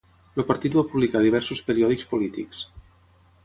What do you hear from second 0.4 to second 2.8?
El partit va publicar diversos periòdics polítics.